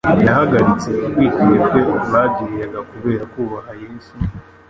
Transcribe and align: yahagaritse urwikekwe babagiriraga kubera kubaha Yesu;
yahagaritse 0.27 0.91
urwikekwe 1.05 1.79
babagiriraga 1.89 2.79
kubera 2.91 3.23
kubaha 3.33 3.71
Yesu; 3.83 4.13